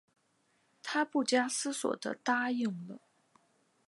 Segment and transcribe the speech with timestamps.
[0.81, 3.01] 她不假思索地答应了